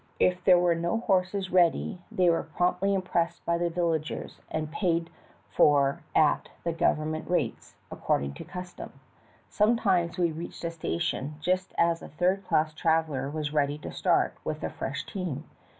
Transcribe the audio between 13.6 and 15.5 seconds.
to start with a fresh team.